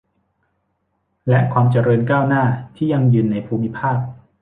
[1.29, 2.43] และความเจริญก้าวหน้า
[2.75, 3.97] ที่ยั่งยืนในภูมิภาค